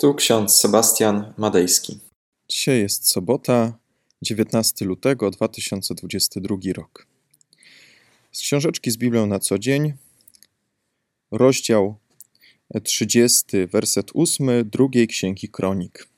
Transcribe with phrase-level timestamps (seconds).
[0.00, 1.98] Tu ksiądz Sebastian Madejski.
[2.48, 3.78] Dzisiaj jest sobota,
[4.22, 7.06] 19 lutego 2022 rok.
[8.32, 9.92] Z książeczki z Biblią na co dzień,
[11.30, 11.96] rozdział
[12.84, 16.08] 30, werset 8 drugiej księgi Kronik.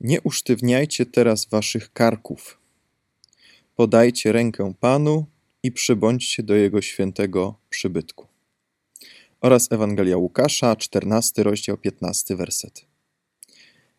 [0.00, 2.58] Nie usztywniajcie teraz waszych karków.
[3.76, 5.26] Podajcie rękę Panu
[5.62, 8.33] i przybądźcie do Jego świętego przybytku
[9.44, 12.86] oraz Ewangelia Łukasza, 14 rozdział, 15 werset.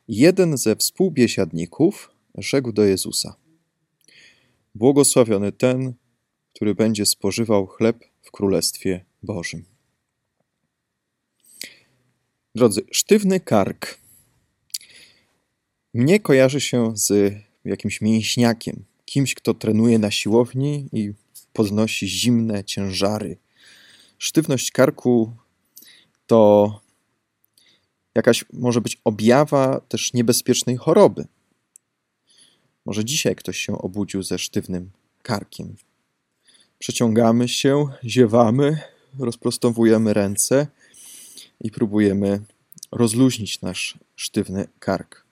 [0.07, 3.35] Jeden ze współbiesiadników rzekł do Jezusa:
[4.75, 5.93] Błogosławiony ten,
[6.55, 9.65] który będzie spożywał chleb w Królestwie Bożym.
[12.55, 13.97] Drodzy, sztywny kark
[15.93, 17.35] mnie kojarzy się z
[17.65, 21.13] jakimś mięśniakiem, kimś, kto trenuje na siłowni i
[21.53, 23.44] podnosi zimne ciężary
[24.17, 25.31] sztywność karku
[26.27, 26.71] to
[28.15, 31.25] jakaś może być objawa też niebezpiecznej choroby.
[32.85, 34.91] Może dzisiaj ktoś się obudził ze sztywnym
[35.23, 35.75] karkiem.
[36.79, 38.79] Przeciągamy się, ziewamy,
[39.19, 40.67] rozprostowujemy ręce
[41.61, 42.41] i próbujemy
[42.91, 45.25] rozluźnić nasz sztywny kark.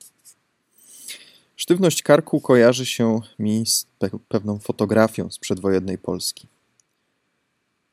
[1.56, 3.86] Sztywność karku kojarzy się mi z
[4.28, 6.48] pewną fotografią z przedwojennej Polski.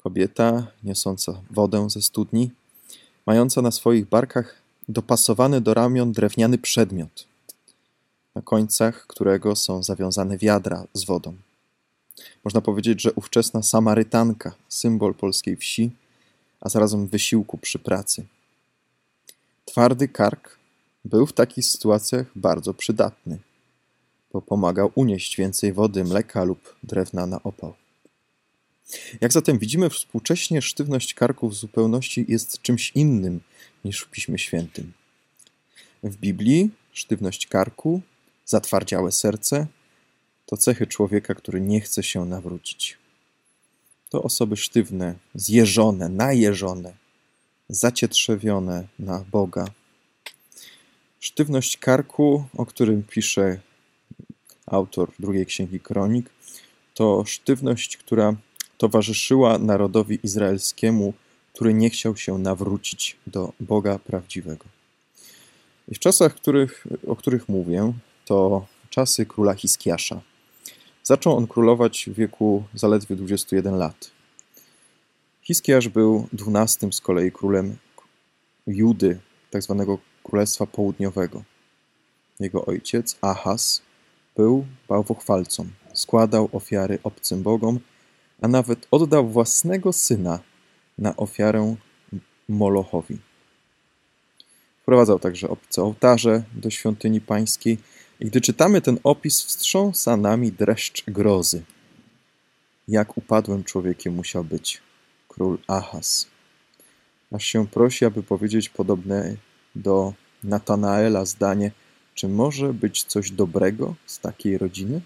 [0.02, 2.50] Kobieta niosąca wodę ze studni,
[3.26, 7.26] mająca na swoich barkach dopasowany do ramion drewniany przedmiot,
[8.34, 11.36] na końcach którego są zawiązane wiadra z wodą.
[12.44, 15.90] Można powiedzieć, że ówczesna Samarytanka, symbol polskiej wsi,
[16.60, 18.26] a zarazem wysiłku przy pracy.
[19.64, 20.58] Twardy kark
[21.04, 23.38] był w takich sytuacjach bardzo przydatny,
[24.32, 27.79] bo pomagał unieść więcej wody, mleka lub drewna na opał.
[29.20, 33.40] Jak zatem widzimy, współcześnie sztywność karku w zupełności jest czymś innym
[33.84, 34.92] niż w Piśmie Świętym.
[36.02, 38.00] W Biblii sztywność karku,
[38.46, 39.66] zatwardziałe serce
[40.46, 42.98] to cechy człowieka, który nie chce się nawrócić.
[44.08, 46.92] To osoby sztywne, zjeżone, najeżone,
[47.68, 49.64] zacietrzewione na Boga.
[51.20, 53.60] Sztywność karku, o którym pisze
[54.66, 56.30] autor drugiej księgi Kronik,
[56.94, 58.36] to sztywność, która
[58.80, 61.12] towarzyszyła narodowi izraelskiemu,
[61.52, 64.64] który nie chciał się nawrócić do Boga prawdziwego.
[65.88, 67.92] I w czasach, których, o których mówię,
[68.24, 70.20] to czasy króla Hiskiasza.
[71.02, 74.10] Zaczął on królować w wieku zaledwie 21 lat.
[75.42, 77.76] Hiskiasz był dwunastym z kolei królem
[78.66, 79.18] Judy,
[79.52, 79.84] tzw.
[79.88, 81.42] Tak Królestwa Południowego.
[82.40, 83.82] Jego ojciec, Ahaz,
[84.36, 85.66] był bałwochwalcą.
[85.94, 87.80] Składał ofiary obcym bogom
[88.42, 90.38] a nawet oddał własnego syna
[90.98, 91.76] na ofiarę
[92.48, 93.18] Molochowi.
[94.82, 97.78] Wprowadzał także obce ołtarze do świątyni pańskiej
[98.20, 101.62] i gdy czytamy ten opis, wstrząsa nami dreszcz grozy.
[102.88, 104.80] Jak upadłym człowiekiem musiał być
[105.28, 106.26] król Ahaz.
[107.32, 109.36] Aż się prosi, aby powiedzieć podobne
[109.74, 110.12] do
[110.44, 111.70] Natanaela zdanie,
[112.14, 115.00] czy może być coś dobrego z takiej rodziny?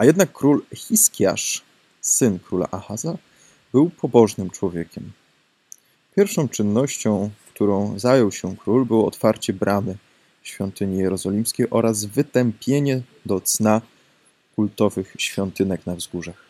[0.00, 1.62] A jednak król Hiskiasz,
[2.00, 3.18] syn króla Ahaza,
[3.72, 5.12] był pobożnym człowiekiem.
[6.16, 9.96] Pierwszą czynnością, którą zajął się król, było otwarcie bramy
[10.42, 13.80] świątyni jerozolimskiej oraz wytępienie do cna
[14.56, 16.44] kultowych świątynek na wzgórzach.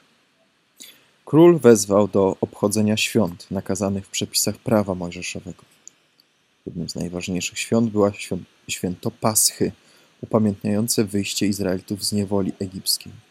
[1.25, 5.63] Król wezwał do obchodzenia świąt nakazanych w przepisach prawa mojżeszowego.
[6.67, 8.13] Jednym z najważniejszych świąt była
[8.69, 9.73] święto Paschy,
[10.21, 13.30] upamiętniające wyjście Izraelitów z niewoli egipskiej.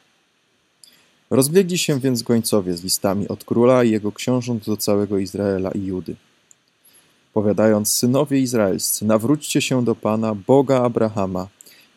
[1.30, 5.86] Rozbiegli się więc gońcowie z listami od króla i jego książąt do całego Izraela i
[5.86, 6.16] Judy.
[7.34, 11.48] Powiadając, synowie izraelscy, nawróćcie się do Pana, Boga Abrahama,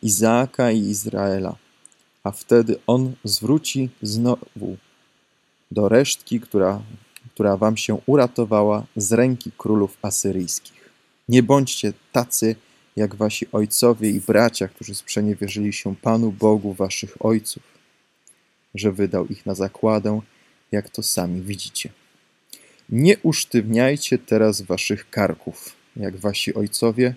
[0.03, 1.55] Izaaka i Izraela,
[2.23, 4.77] a wtedy On zwróci znowu
[5.71, 6.81] do resztki, która,
[7.33, 10.89] która wam się uratowała z ręki królów asyryjskich.
[11.29, 12.55] Nie bądźcie tacy,
[12.95, 17.72] jak wasi ojcowie i bracia, którzy sprzeniewierzyli się Panu Bogu waszych ojców
[18.75, 20.21] że wydał ich na zakładę,
[20.71, 21.89] jak to sami widzicie.
[22.89, 27.15] Nie usztywniajcie teraz waszych karków, jak wasi ojcowie.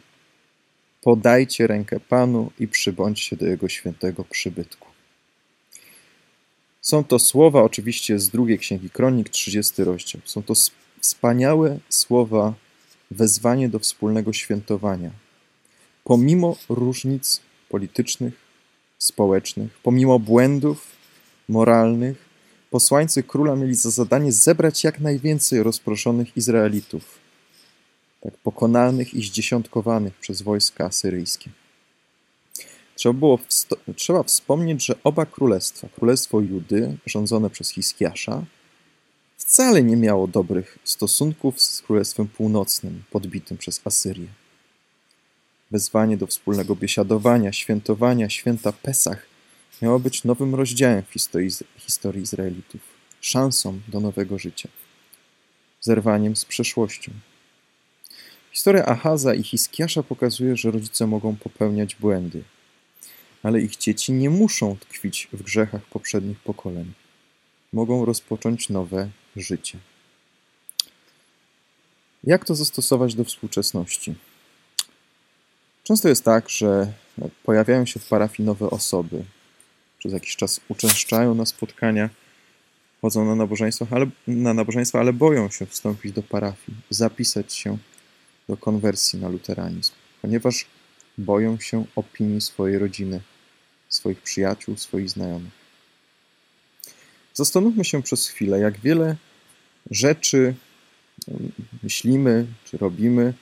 [1.03, 4.89] Podajcie rękę Panu i przybądźcie do Jego świętego przybytku.
[6.81, 10.23] Są to słowa oczywiście z drugiej księgi Kronik, 30 rozdział.
[10.25, 10.55] Są to
[11.01, 12.55] wspaniałe słowa,
[13.11, 15.11] wezwanie do wspólnego świętowania.
[16.05, 18.35] Pomimo różnic politycznych,
[18.99, 20.96] społecznych, pomimo błędów,
[21.49, 22.17] moralnych,
[22.71, 27.19] posłańcy króla mieli za zadanie zebrać jak najwięcej rozproszonych Izraelitów,
[28.21, 31.51] tak pokonanych i zdziesiątkowanych przez wojska asyryjskie.
[32.95, 33.39] Trzeba, było
[33.97, 38.45] trzeba wspomnieć, że oba królestwa, królestwo Judy, rządzone przez Hiskiasza,
[39.37, 44.27] wcale nie miało dobrych stosunków z królestwem północnym, podbitym przez Asyrię.
[45.71, 49.36] Wezwanie do wspólnego biesiadowania, świętowania święta Pesach
[49.83, 52.81] miało być nowym rozdziałem w historii, historii Izraelitów,
[53.21, 54.69] szansą do nowego życia,
[55.81, 57.13] zerwaniem z przeszłością.
[58.53, 62.43] Historia Ahaza i Hiskiasza pokazuje, że rodzice mogą popełniać błędy,
[63.43, 66.93] ale ich dzieci nie muszą tkwić w grzechach poprzednich pokoleń.
[67.73, 69.79] Mogą rozpocząć nowe życie.
[72.25, 74.15] Jak to zastosować do współczesności?
[75.85, 76.93] Często jest tak, że
[77.45, 79.25] pojawiają się w parafii nowe osoby.
[80.07, 82.11] Przez jakiś czas uczęszczają na spotkania,
[83.01, 87.79] chodzą na nabożeństwa, ale, na nabożeństwa, ale boją się wstąpić do parafii, zapisać się
[88.49, 89.93] do konwersji na luteranizm,
[90.23, 90.67] ponieważ
[91.19, 93.21] boją się opinii swojej rodziny,
[93.89, 95.53] swoich przyjaciół, swoich znajomych.
[97.35, 99.17] Zastanówmy się przez chwilę, jak wiele
[99.91, 100.55] rzeczy
[101.83, 103.35] myślimy czy robimy,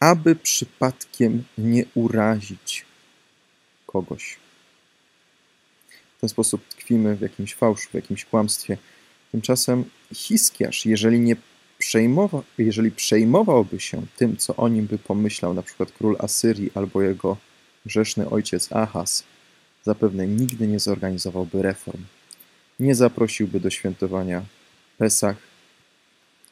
[0.00, 2.84] aby przypadkiem nie urazić
[3.86, 4.42] kogoś.
[6.22, 8.78] Ten sposób tkwimy w jakimś fałszu, w jakimś kłamstwie.
[9.32, 9.84] Tymczasem
[10.14, 11.36] Hiskiarz, jeżeli nie
[11.78, 17.02] przejmował, jeżeli przejmowałby się tym, co o nim by pomyślał na przykład król Asyrii albo
[17.02, 17.36] jego
[17.86, 19.24] grzeszny ojciec Ahaz,
[19.84, 22.04] zapewne nigdy nie zorganizowałby reform.
[22.80, 24.42] Nie zaprosiłby do świętowania
[24.98, 25.36] Pesach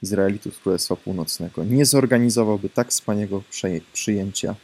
[0.02, 1.64] Izraelitów Królestwa Północnego.
[1.64, 3.42] Nie zorganizowałby tak wspaniałego
[3.92, 4.54] przyjęcia.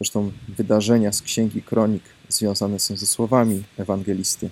[0.00, 4.50] Zresztą wydarzenia z Księgi Kronik związane są ze słowami ewangelisty.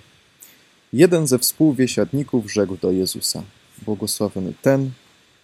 [0.93, 3.43] Jeden ze współwiesiadników rzekł do Jezusa:
[3.81, 4.91] Błogosławiony ten,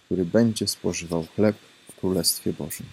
[0.06, 1.56] który będzie spożywał chleb
[1.92, 2.86] w Królestwie Bożym.